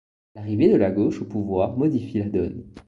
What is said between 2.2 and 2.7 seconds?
donne.